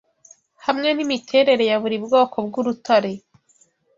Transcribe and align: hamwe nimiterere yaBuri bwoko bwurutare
hamwe 0.65 0.89
nimiterere 0.93 1.63
yaBuri 1.71 1.97
bwoko 2.05 2.35
bwurutare 2.47 3.11